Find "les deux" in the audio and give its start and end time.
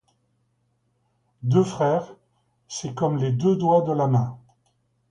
3.17-3.55